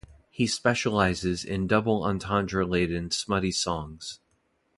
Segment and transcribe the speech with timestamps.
[0.31, 4.19] He specialises in double entendre-laden smutty songs.